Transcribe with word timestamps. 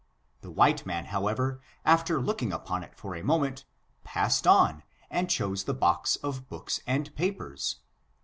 The 0.41 0.49
white 0.49 0.83
man, 0.83 1.05
however, 1.13 1.61
after 1.85 2.19
looking 2.19 2.51
upon 2.51 2.81
It 2.81 2.95
for 2.95 3.13
a 3.13 3.21
moment, 3.21 3.65
passed 4.03 4.47
on 4.47 4.81
and 5.11 5.29
chose 5.29 5.65
the 5.65 5.75
box 5.75 6.15
of 6.23 6.49
books 6.49 6.79
and 6.87 7.15
papers. 7.15 7.75